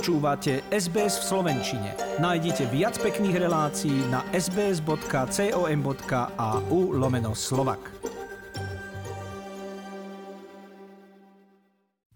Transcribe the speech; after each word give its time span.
Počúvate 0.00 0.64
SBS 0.72 1.20
v 1.20 1.24
Slovenčine. 1.28 1.92
Nájdite 2.24 2.64
viac 2.72 2.96
pekných 2.96 3.36
relácií 3.36 4.08
na 4.08 4.24
sbs.com.au 4.32 4.96
lomeno 6.96 7.36
slovak. 7.36 7.92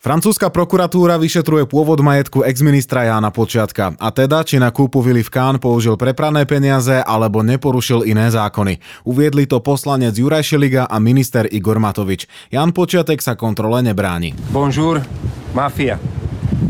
Francúzska 0.01 0.49
prokuratúra 0.49 1.21
vyšetruje 1.21 1.69
pôvod 1.69 2.01
majetku 2.01 2.41
exministra 2.49 3.05
Jána 3.05 3.29
Počiatka 3.29 3.93
a 4.01 4.09
teda, 4.09 4.41
či 4.49 4.57
na 4.57 4.73
kúpu 4.73 5.05
vily 5.05 5.21
v 5.21 5.29
Kán 5.29 5.61
použil 5.61 6.01
preprané 6.01 6.49
peniaze 6.49 7.05
alebo 7.05 7.45
neporušil 7.45 8.09
iné 8.09 8.33
zákony. 8.33 8.81
Uviedli 9.05 9.45
to 9.45 9.61
poslanec 9.61 10.17
Juraj 10.17 10.57
Šeliga 10.57 10.89
a 10.89 10.97
minister 10.97 11.45
Igor 11.53 11.77
Matovič. 11.77 12.49
Jan 12.49 12.73
Počiatek 12.73 13.21
sa 13.21 13.37
kontrole 13.37 13.85
nebráni. 13.85 14.33
Bonjour, 14.49 15.05
mafia. 15.53 16.01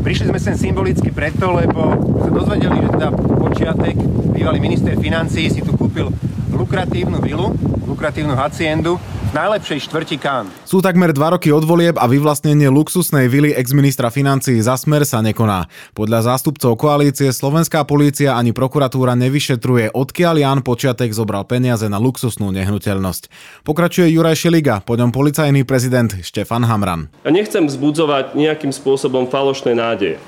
Prišli 0.01 0.33
sme 0.33 0.41
sem 0.41 0.57
symbolicky 0.57 1.13
preto, 1.15 1.55
lebo 1.55 1.95
sa 2.25 2.31
dozvedeli, 2.33 2.83
že 2.83 2.89
teda 2.91 3.09
počiatek, 3.15 3.97
bývalý 4.35 4.59
minister 4.59 4.97
financí, 4.99 5.47
si 5.53 5.61
tu 5.61 5.77
kúpil 5.77 6.11
lukratívnu 6.51 7.21
vilu, 7.21 7.55
lukratívnu 7.87 8.35
haciendu 8.35 8.99
najlepšej 9.35 9.91
štvrti 9.91 10.17
Kán. 10.23 10.47
Sú 10.63 10.79
takmer 10.79 11.11
dva 11.11 11.35
roky 11.35 11.51
od 11.51 11.67
volieb 11.67 11.99
a 11.99 12.07
vyvlastnenie 12.07 12.71
luxusnej 12.71 13.27
vily 13.27 13.51
exministra 13.51 14.07
financií 14.15 14.63
za 14.63 14.79
smer 14.79 15.03
sa 15.03 15.19
nekoná. 15.19 15.67
Podľa 15.99 16.31
zástupcov 16.31 16.79
koalície 16.79 17.35
slovenská 17.35 17.83
polícia 17.83 18.39
ani 18.39 18.55
prokuratúra 18.55 19.19
nevyšetruje, 19.19 19.91
odkiaľ 19.91 20.35
Jan 20.39 20.61
Počiatek 20.63 21.11
zobral 21.11 21.43
peniaze 21.51 21.91
na 21.91 21.99
luxusnú 21.99 22.55
nehnuteľnosť. 22.55 23.27
Pokračuje 23.67 24.15
Juraj 24.15 24.39
Šeliga, 24.39 24.79
po 24.79 24.95
ňom 24.95 25.11
policajný 25.11 25.67
prezident 25.67 26.15
Štefan 26.15 26.63
Hamran. 26.63 27.11
Ja 27.27 27.35
nechcem 27.35 27.67
vzbudzovať 27.67 28.39
nejakým 28.39 28.71
spôsobom 28.71 29.27
falošné 29.27 29.75
nádeje, 29.75 30.23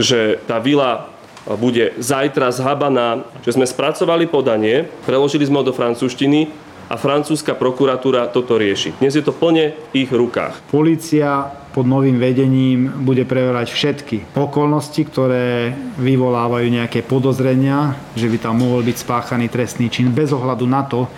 že 0.00 0.40
tá 0.48 0.56
vila 0.56 1.12
bude 1.60 1.92
zajtra 2.00 2.48
zhabaná, 2.56 3.20
že 3.44 3.52
sme 3.52 3.68
spracovali 3.68 4.24
podanie, 4.24 4.88
preložili 5.04 5.44
sme 5.44 5.60
ho 5.60 5.68
do 5.68 5.76
francúzštiny 5.76 6.63
a 6.88 6.94
francúzska 7.00 7.56
prokuratúra 7.56 8.28
toto 8.28 8.60
rieši. 8.60 8.96
Dnes 9.00 9.16
je 9.16 9.24
to 9.24 9.32
plne 9.32 9.72
v 9.92 10.04
ich 10.04 10.10
rukách. 10.12 10.60
Polícia 10.68 11.48
pod 11.74 11.90
novým 11.90 12.22
vedením 12.22 13.02
bude 13.02 13.26
preverať 13.26 13.74
všetky 13.74 14.38
okolnosti, 14.38 15.02
ktoré 15.02 15.74
vyvolávajú 15.98 16.70
nejaké 16.70 17.02
podozrenia, 17.02 17.98
že 18.14 18.30
by 18.30 18.38
tam 18.38 18.62
mohol 18.62 18.86
byť 18.86 18.96
spáchaný 19.02 19.50
trestný 19.50 19.90
čin 19.90 20.14
bez 20.14 20.30
ohľadu 20.30 20.66
na 20.70 20.86
to, 20.86 21.10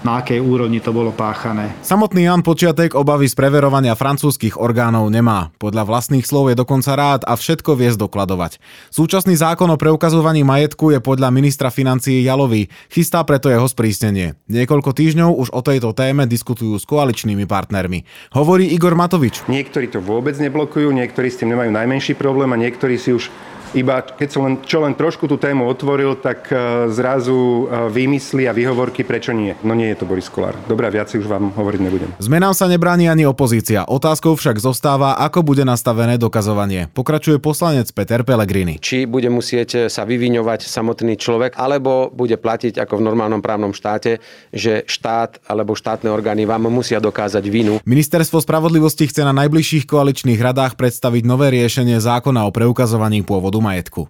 na 0.00 0.24
akej 0.24 0.40
úrovni 0.40 0.80
to 0.80 0.90
bolo 0.90 1.12
páchané. 1.12 1.72
Samotný 1.84 2.24
Jan 2.24 2.40
Počiatek 2.40 2.96
obavy 2.96 3.28
z 3.28 3.36
preverovania 3.36 3.92
francúzskych 3.92 4.56
orgánov 4.56 5.12
nemá. 5.12 5.52
Podľa 5.60 5.84
vlastných 5.84 6.24
slov 6.24 6.52
je 6.52 6.56
dokonca 6.56 6.96
rád 6.96 7.20
a 7.28 7.36
všetko 7.36 7.76
vie 7.76 7.92
zdokladovať. 7.92 8.56
Súčasný 8.88 9.36
zákon 9.36 9.68
o 9.68 9.76
preukazovaní 9.76 10.40
majetku 10.40 10.92
je 10.96 11.00
podľa 11.04 11.28
ministra 11.28 11.68
financií 11.68 12.24
Jalový. 12.24 12.72
Chystá 12.88 13.20
preto 13.28 13.52
jeho 13.52 13.68
sprísnenie. 13.68 14.40
Niekoľko 14.48 14.96
týždňov 14.96 15.30
už 15.36 15.48
o 15.52 15.60
tejto 15.60 15.92
téme 15.92 16.24
diskutujú 16.24 16.80
s 16.80 16.88
koaličnými 16.88 17.44
partnermi. 17.44 18.08
Hovorí 18.32 18.72
Igor 18.72 18.96
Matovič. 18.96 19.44
Niektorí 19.52 19.92
to 19.92 20.00
vôbec 20.00 20.34
neblokujú, 20.40 20.88
niektorí 20.90 21.28
s 21.28 21.38
tým 21.44 21.52
nemajú 21.52 21.70
najmenší 21.70 22.16
problém 22.16 22.50
a 22.56 22.60
niektorí 22.60 22.96
si 22.96 23.12
už 23.12 23.28
iba 23.74 24.02
keď 24.02 24.28
som 24.28 24.42
len, 24.46 24.54
čo 24.66 24.82
len 24.82 24.98
trošku 24.98 25.30
tú 25.30 25.38
tému 25.38 25.66
otvoril, 25.70 26.18
tak 26.18 26.50
e, 26.50 26.88
zrazu 26.90 27.66
e, 27.70 27.88
vymyslí 27.88 28.50
a 28.50 28.52
vyhovorky, 28.52 29.06
prečo 29.06 29.30
nie. 29.30 29.54
No 29.62 29.76
nie 29.78 29.92
je 29.94 30.02
to 30.02 30.08
Boris 30.08 30.26
Kolár. 30.26 30.58
Dobre, 30.66 30.90
viac 30.90 31.12
už 31.12 31.24
vám 31.24 31.54
hovoriť 31.54 31.80
nebudem. 31.80 32.10
Zmenám 32.18 32.56
sa 32.56 32.66
nebráni 32.66 33.06
ani 33.06 33.24
opozícia. 33.28 33.86
Otázkou 33.86 34.34
však 34.34 34.58
zostáva, 34.58 35.14
ako 35.22 35.46
bude 35.46 35.62
nastavené 35.62 36.18
dokazovanie. 36.18 36.90
Pokračuje 36.90 37.38
poslanec 37.38 37.86
Peter 37.94 38.26
Pellegrini. 38.26 38.82
Či 38.82 39.06
bude 39.06 39.30
musieť 39.30 39.86
sa 39.86 40.02
vyviňovať 40.02 40.66
samotný 40.66 41.14
človek, 41.14 41.54
alebo 41.54 42.10
bude 42.10 42.34
platiť 42.34 42.82
ako 42.82 42.98
v 42.98 43.06
normálnom 43.06 43.38
právnom 43.40 43.70
štáte, 43.70 44.18
že 44.50 44.82
štát 44.88 45.44
alebo 45.46 45.78
štátne 45.78 46.10
orgány 46.10 46.48
vám 46.48 46.66
musia 46.66 46.98
dokázať 46.98 47.44
vinu. 47.46 47.78
Ministerstvo 47.86 48.42
spravodlivosti 48.42 49.06
chce 49.06 49.22
na 49.22 49.32
najbližších 49.32 49.86
koaličných 49.86 50.40
radách 50.40 50.74
predstaviť 50.74 51.22
nové 51.22 51.54
riešenie 51.54 52.00
zákona 52.02 52.44
o 52.48 52.50
preukazovaní 52.50 53.22
pôvodu 53.22 53.59
majetku. 53.60 54.08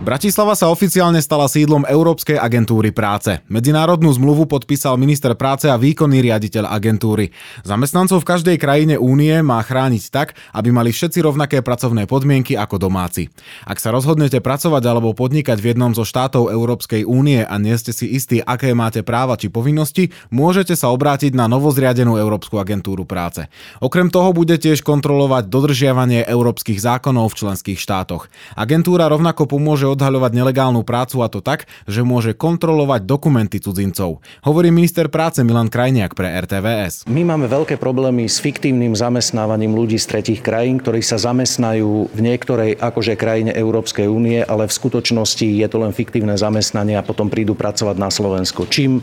Bratislava 0.00 0.56
sa 0.56 0.72
oficiálne 0.72 1.20
stala 1.20 1.44
sídlom 1.44 1.84
Európskej 1.84 2.40
agentúry 2.40 2.88
práce. 2.88 3.36
Medzinárodnú 3.52 4.08
zmluvu 4.08 4.48
podpísal 4.48 4.96
minister 4.96 5.36
práce 5.36 5.68
a 5.68 5.76
výkonný 5.76 6.24
riaditeľ 6.24 6.72
agentúry. 6.72 7.36
Zamestnancov 7.68 8.24
v 8.24 8.28
každej 8.32 8.56
krajine 8.56 8.96
únie 8.96 9.44
má 9.44 9.60
chrániť 9.60 10.08
tak, 10.08 10.40
aby 10.56 10.72
mali 10.72 10.96
všetci 10.96 11.20
rovnaké 11.20 11.60
pracovné 11.60 12.08
podmienky 12.08 12.56
ako 12.56 12.80
domáci. 12.80 13.28
Ak 13.68 13.76
sa 13.76 13.92
rozhodnete 13.92 14.40
pracovať 14.40 14.80
alebo 14.88 15.12
podnikať 15.12 15.60
v 15.60 15.76
jednom 15.76 15.92
zo 15.92 16.08
štátov 16.08 16.48
Európskej 16.48 17.04
únie 17.04 17.44
a 17.44 17.60
nie 17.60 17.76
ste 17.76 17.92
si 17.92 18.08
istí, 18.08 18.40
aké 18.40 18.72
máte 18.72 19.04
práva 19.04 19.36
či 19.36 19.52
povinnosti, 19.52 20.16
môžete 20.32 20.80
sa 20.80 20.88
obrátiť 20.96 21.36
na 21.36 21.44
novozriadenú 21.44 22.16
Európsku 22.16 22.56
agentúru 22.56 23.04
práce. 23.04 23.52
Okrem 23.84 24.08
toho 24.08 24.32
bude 24.32 24.56
tiež 24.56 24.80
kontrolovať 24.80 25.52
dodržiavanie 25.52 26.24
európskych 26.24 26.80
zákonov 26.80 27.36
v 27.36 27.38
členských 27.44 27.76
štátoch. 27.76 28.32
Agentúra 28.56 29.04
rovnako 29.12 29.44
pomôže 29.44 29.89
odhaľovať 29.92 30.32
nelegálnu 30.34 30.86
prácu 30.86 31.22
a 31.22 31.28
to 31.28 31.42
tak, 31.42 31.66
že 31.84 32.06
môže 32.06 32.32
kontrolovať 32.34 33.04
dokumenty 33.04 33.58
cudzincov. 33.58 34.22
Hovorí 34.46 34.70
minister 34.70 35.10
práce 35.10 35.42
Milan 35.42 35.68
Krajniak 35.68 36.14
pre 36.14 36.30
RTVS. 36.30 37.10
My 37.10 37.26
máme 37.26 37.50
veľké 37.50 37.76
problémy 37.76 38.30
s 38.30 38.38
fiktívnym 38.38 38.94
zamestnávaním 38.94 39.74
ľudí 39.74 39.98
z 39.98 40.06
tretich 40.06 40.40
krajín, 40.40 40.78
ktorí 40.78 41.02
sa 41.02 41.18
zamestnajú 41.18 42.14
v 42.14 42.20
niektorej 42.20 42.78
akože 42.78 43.18
krajine 43.18 43.52
Európskej 43.52 44.06
únie, 44.06 44.40
ale 44.40 44.70
v 44.70 44.76
skutočnosti 44.76 45.46
je 45.46 45.66
to 45.66 45.76
len 45.82 45.90
fiktívne 45.90 46.38
zamestnanie 46.38 46.94
a 46.94 47.06
potom 47.06 47.26
prídu 47.26 47.58
pracovať 47.58 47.96
na 47.98 48.08
Slovensko. 48.08 48.70
Čím 48.70 49.02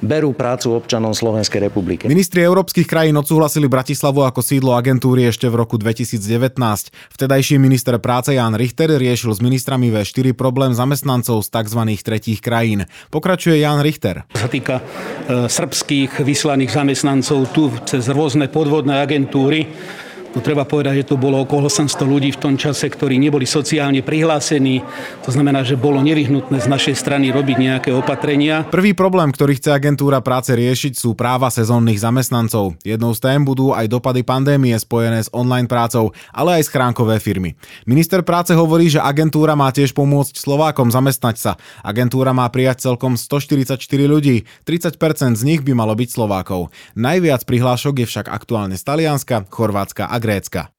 berú 0.00 0.36
prácu 0.36 0.76
občanom 0.76 1.12
Slovenskej 1.16 1.68
republiky. 1.68 2.04
Ministri 2.08 2.44
európskych 2.44 2.84
krajín 2.84 3.16
odsúhlasili 3.16 3.68
Bratislavu 3.68 4.24
ako 4.24 4.40
sídlo 4.44 4.76
agentúry 4.76 5.28
ešte 5.28 5.48
v 5.48 5.56
roku 5.56 5.80
2019. 5.80 6.56
Vtedajší 7.14 7.56
minister 7.56 7.96
práce 8.00 8.36
Jan 8.36 8.56
Richter 8.56 8.92
riešil 8.92 9.32
s 9.32 9.40
ministrami 9.40 9.88
V4 9.92 10.36
problém 10.36 10.76
zamestnancov 10.76 11.44
z 11.44 11.48
tzv. 11.48 11.80
tretích 12.00 12.40
krajín. 12.44 12.84
Pokračuje 13.08 13.60
Jan 13.60 13.80
Richter. 13.80 14.28
Sa 14.36 14.48
týka 14.48 14.80
e, 14.80 15.48
srbských 15.48 16.20
vyslaných 16.22 16.70
zamestnancov 16.72 17.38
tu 17.52 17.72
cez 17.88 18.08
rôzne 18.12 18.48
podvodné 18.52 19.00
agentúry, 19.00 19.68
No, 20.36 20.44
treba 20.44 20.68
povedať, 20.68 21.00
že 21.00 21.08
to 21.08 21.16
bolo 21.16 21.40
okolo 21.40 21.72
800 21.72 21.96
ľudí 22.04 22.28
v 22.28 22.36
tom 22.36 22.54
čase, 22.60 22.92
ktorí 22.92 23.16
neboli 23.16 23.48
sociálne 23.48 24.04
prihlásení. 24.04 24.84
To 25.24 25.32
znamená, 25.32 25.64
že 25.64 25.80
bolo 25.80 26.04
nevyhnutné 26.04 26.60
z 26.60 26.68
našej 26.68 26.92
strany 26.92 27.32
robiť 27.32 27.56
nejaké 27.56 27.90
opatrenia. 27.96 28.68
Prvý 28.68 28.92
problém, 28.92 29.32
ktorý 29.32 29.56
chce 29.56 29.72
agentúra 29.72 30.20
práce 30.20 30.52
riešiť, 30.52 30.92
sú 30.92 31.16
práva 31.16 31.48
sezónnych 31.48 31.96
zamestnancov. 31.96 32.76
Jednou 32.84 33.16
z 33.16 33.24
tém 33.24 33.40
budú 33.48 33.72
aj 33.72 33.88
dopady 33.88 34.28
pandémie 34.28 34.76
spojené 34.76 35.24
s 35.24 35.32
online 35.32 35.64
prácou, 35.64 36.12
ale 36.36 36.60
aj 36.60 36.68
schránkové 36.68 37.16
firmy. 37.16 37.56
Minister 37.88 38.20
práce 38.20 38.52
hovorí, 38.52 38.92
že 38.92 39.00
agentúra 39.00 39.56
má 39.56 39.72
tiež 39.72 39.96
pomôcť 39.96 40.36
Slovákom 40.36 40.92
zamestnať 40.92 41.36
sa. 41.40 41.52
Agentúra 41.80 42.36
má 42.36 42.44
prijať 42.52 42.84
celkom 42.92 43.16
144 43.16 43.80
ľudí, 44.04 44.44
30% 44.68 45.00
z 45.32 45.42
nich 45.48 45.64
by 45.64 45.72
malo 45.72 45.96
byť 45.96 46.12
Slovákov. 46.12 46.68
Najviac 46.92 47.48
prihlášok 47.48 48.04
je 48.04 48.06
však 48.12 48.28
aktuálne 48.28 48.76
z 48.76 48.84
Talianska, 48.84 49.48
Chorvátska 49.48 50.12
a 50.12 50.25
Grécka. 50.26 50.75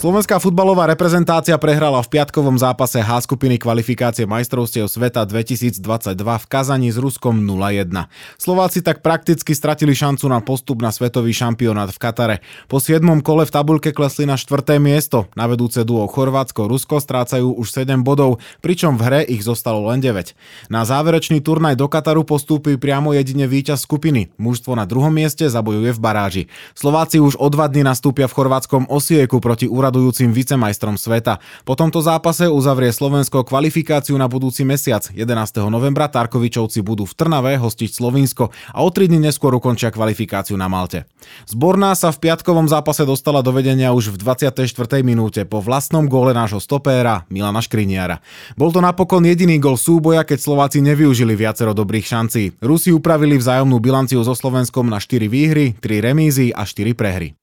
Slovenská 0.00 0.40
futbalová 0.40 0.88
reprezentácia 0.88 1.52
prehrala 1.60 2.00
v 2.00 2.08
piatkovom 2.08 2.56
zápase 2.56 3.04
H 3.04 3.28
skupiny 3.28 3.60
kvalifikácie 3.60 4.24
majstrovstiev 4.24 4.88
sveta 4.88 5.28
2022 5.28 5.76
v 6.16 6.44
Kazani 6.48 6.88
s 6.88 6.96
Ruskom 6.96 7.44
0-1. 7.44 8.08
Slováci 8.40 8.80
tak 8.80 9.04
prakticky 9.04 9.52
stratili 9.52 9.92
šancu 9.92 10.24
na 10.32 10.40
postup 10.40 10.80
na 10.80 10.88
svetový 10.88 11.36
šampionát 11.36 11.92
v 11.92 12.00
Katare. 12.00 12.36
Po 12.64 12.80
7. 12.80 13.04
kole 13.20 13.44
v 13.44 13.52
tabulke 13.52 13.92
klesli 13.92 14.24
na 14.24 14.40
4. 14.40 14.80
miesto. 14.80 15.28
Na 15.36 15.44
vedúce 15.44 15.84
duo 15.84 16.08
Chorvátsko-Rusko 16.08 16.96
strácajú 17.04 17.60
už 17.60 17.68
7 17.68 18.00
bodov, 18.00 18.40
pričom 18.64 18.96
v 18.96 19.04
hre 19.04 19.20
ich 19.28 19.44
zostalo 19.44 19.84
len 19.92 20.00
9. 20.00 20.72
Na 20.72 20.88
záverečný 20.88 21.44
turnaj 21.44 21.76
do 21.76 21.92
Kataru 21.92 22.24
postúpi 22.24 22.80
priamo 22.80 23.12
jedine 23.12 23.44
víťaz 23.44 23.84
skupiny. 23.84 24.32
Mužstvo 24.40 24.72
na 24.72 24.88
druhom 24.88 25.12
mieste 25.12 25.44
zabojuje 25.52 25.92
v 25.92 26.00
baráži. 26.00 26.42
Slováci 26.72 27.20
už 27.20 27.36
o 27.36 27.52
dva 27.52 27.68
dny 27.68 27.84
nastúpia 27.84 28.24
v 28.24 28.36
chorvátskom 28.40 28.88
Osieku 28.88 29.44
proti 29.44 29.68
úradu 29.68 29.89
úradujúcim 29.90 30.30
vicemajstrom 30.30 30.94
sveta. 30.94 31.42
Po 31.66 31.74
tomto 31.74 31.98
zápase 31.98 32.46
uzavrie 32.46 32.94
Slovensko 32.94 33.42
kvalifikáciu 33.42 34.14
na 34.14 34.30
budúci 34.30 34.62
mesiac. 34.62 35.10
11. 35.10 35.26
novembra 35.66 36.06
Tarkovičovci 36.06 36.78
budú 36.86 37.02
v 37.10 37.18
Trnave 37.18 37.58
hostiť 37.58 37.90
Slovinsko 37.90 38.54
a 38.70 38.86
o 38.86 38.88
3 38.94 39.10
dní 39.10 39.18
neskôr 39.18 39.50
ukončia 39.50 39.90
kvalifikáciu 39.90 40.54
na 40.54 40.70
Malte. 40.70 41.10
Zborná 41.50 41.98
sa 41.98 42.14
v 42.14 42.22
piatkovom 42.22 42.70
zápase 42.70 43.02
dostala 43.02 43.42
do 43.42 43.50
vedenia 43.50 43.90
už 43.90 44.14
v 44.14 44.22
24. 44.22 44.62
minúte 45.02 45.42
po 45.42 45.58
vlastnom 45.58 46.06
góle 46.06 46.30
nášho 46.30 46.62
stopéra 46.62 47.26
Milana 47.26 47.58
Škriniara. 47.58 48.22
Bol 48.54 48.70
to 48.70 48.78
napokon 48.78 49.26
jediný 49.26 49.58
gol 49.58 49.74
súboja, 49.74 50.22
keď 50.22 50.38
Slováci 50.38 50.78
nevyužili 50.86 51.34
viacero 51.34 51.74
dobrých 51.74 52.06
šancí. 52.06 52.62
Rusi 52.62 52.94
upravili 52.94 53.34
vzájomnú 53.34 53.82
bilanciu 53.82 54.22
so 54.22 54.38
Slovenskom 54.38 54.86
na 54.86 55.02
4 55.02 55.26
výhry, 55.26 55.74
3 55.82 55.98
remízy 55.98 56.54
a 56.54 56.62
4 56.62 56.94
prehry. 56.94 57.39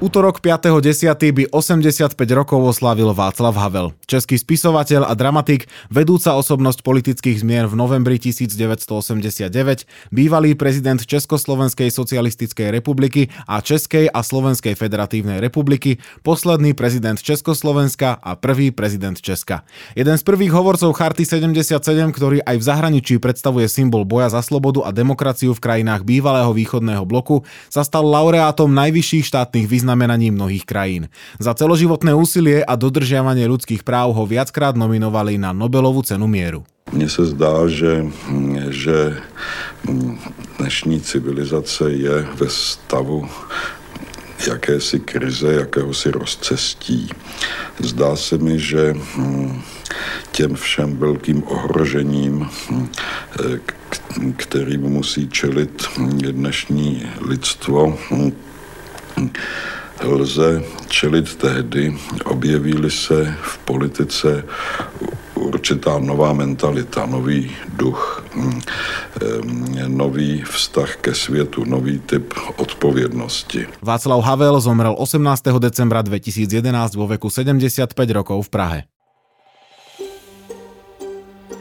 Útorok 0.00 0.40
5.10. 0.40 1.12
by 1.12 1.44
85 1.52 2.16
rokov 2.32 2.56
oslávil 2.56 3.12
Václav 3.12 3.52
Havel. 3.52 3.92
Český 4.08 4.40
spisovateľ 4.40 5.04
a 5.04 5.12
dramatik, 5.12 5.68
vedúca 5.92 6.40
osobnosť 6.40 6.80
politických 6.80 7.44
zmien 7.44 7.68
v 7.68 7.76
novembri 7.76 8.16
1989, 8.16 9.52
bývalý 10.08 10.56
prezident 10.56 10.96
Československej 10.96 11.92
socialistickej 11.92 12.72
republiky 12.72 13.28
a 13.44 13.60
Českej 13.60 14.08
a 14.08 14.24
Slovenskej 14.24 14.72
federatívnej 14.72 15.36
republiky, 15.36 16.00
posledný 16.24 16.72
prezident 16.72 17.20
Československa 17.20 18.16
a 18.24 18.40
prvý 18.40 18.72
prezident 18.72 19.20
Česka. 19.20 19.68
Jeden 19.92 20.16
z 20.16 20.24
prvých 20.24 20.56
hovorcov 20.56 20.96
Charty 20.96 21.28
77, 21.28 21.76
ktorý 22.16 22.40
aj 22.40 22.56
v 22.56 22.64
zahraničí 22.64 23.20
predstavuje 23.20 23.68
symbol 23.68 24.08
boja 24.08 24.32
za 24.32 24.40
slobodu 24.40 24.80
a 24.80 24.96
demokraciu 24.96 25.52
v 25.52 25.60
krajinách 25.60 26.08
bývalého 26.08 26.56
východného 26.56 27.04
bloku, 27.04 27.44
sa 27.68 27.84
stal 27.84 28.08
laureátom 28.08 28.72
najvyšších 28.72 29.28
štátnych 29.28 29.68
významov 29.68 29.89
vyznamenaní 29.90 30.30
mnohých 30.30 30.62
krajín. 30.62 31.10
Za 31.42 31.50
celoživotné 31.50 32.14
úsilie 32.14 32.62
a 32.62 32.78
dodržiavanie 32.78 33.42
ľudských 33.50 33.82
práv 33.82 34.14
ho 34.14 34.22
viackrát 34.22 34.78
nominovali 34.78 35.34
na 35.34 35.50
Nobelovú 35.50 36.06
cenu 36.06 36.30
mieru. 36.30 36.62
Mně 36.92 37.08
se 37.08 37.26
zdá, 37.26 37.66
že, 37.66 38.06
že 38.70 39.18
dnešní 40.58 41.00
civilizace 41.00 41.90
je 41.90 42.26
ve 42.34 42.48
stavu 42.48 43.26
jakési 44.46 45.00
krize, 45.00 45.52
jakéhosi 45.52 46.10
rozcestí. 46.10 47.10
Zdá 47.78 48.16
se 48.16 48.38
mi, 48.38 48.58
že 48.58 48.94
těm 50.32 50.54
všem 50.54 50.96
velkým 50.96 51.42
ohrožením, 51.46 52.46
kterým 54.36 54.80
musí 54.80 55.28
čelit 55.28 55.82
dnešní 56.30 57.06
lidstvo, 57.26 57.98
lze 60.02 60.62
čelit 60.88 61.36
tehdy, 61.36 61.96
objeví 62.24 62.90
se 62.90 63.34
v 63.42 63.58
politice 63.58 64.44
určitá 65.34 65.98
nová 65.98 66.32
mentalita, 66.32 67.06
nový 67.06 67.50
duch, 67.76 68.24
hm, 68.34 68.60
nový 69.86 70.42
vztah 70.42 70.96
ke 70.96 71.14
světu, 71.14 71.64
nový 71.64 71.98
typ 71.98 72.34
odpovědnosti. 72.56 73.66
Václav 73.82 74.24
Havel 74.24 74.60
zomrel 74.60 74.94
18. 74.98 75.58
decembra 75.58 76.02
2011 76.02 76.94
vo 76.94 77.06
veku 77.06 77.30
75 77.30 78.10
rokov 78.10 78.46
v 78.46 78.50
Prahe. 78.50 78.82